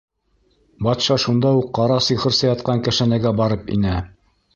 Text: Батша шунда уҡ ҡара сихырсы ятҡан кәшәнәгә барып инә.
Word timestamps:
Батша 0.85 1.17
шунда 1.25 1.51
уҡ 1.59 1.67
ҡара 1.79 1.97
сихырсы 2.05 2.47
ятҡан 2.49 2.81
кәшәнәгә 2.89 3.35
барып 3.43 3.71
инә. 3.77 3.93